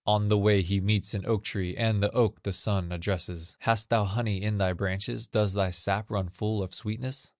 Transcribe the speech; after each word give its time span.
On 0.07 0.29
the 0.29 0.37
way 0.39 0.63
he 0.63 0.81
meets 0.81 1.13
an 1.13 1.27
oak 1.27 1.43
tree, 1.43 1.77
And 1.77 2.01
the 2.01 2.09
oak 2.11 2.41
the 2.41 2.53
son 2.53 2.91
addresses: 2.91 3.55
"Hast 3.59 3.91
thou 3.91 4.03
honey 4.05 4.41
in 4.41 4.57
thy 4.57 4.73
branches, 4.73 5.27
Does 5.27 5.53
thy 5.53 5.69
sap 5.69 6.09
run 6.09 6.27
full 6.29 6.63
of 6.63 6.73
sweetness?" 6.73 7.29